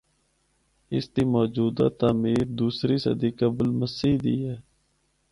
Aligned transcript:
اس 0.95 1.05
دی 1.13 1.23
موجودہ 1.35 1.87
تعمیر 1.99 2.43
دوسری 2.59 2.95
صدی 3.03 3.29
قبل 3.39 3.69
مسیح 3.79 4.13
دی 4.23 4.37
ہے۔ 4.47 4.57